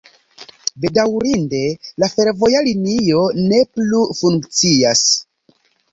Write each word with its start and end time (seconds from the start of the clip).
Bedaŭrinde 0.85 1.59
la 2.03 2.09
fervoja 2.15 2.63
linio 2.69 3.21
ne 3.43 3.61
plu 3.75 4.03
funkcias. 4.23 5.05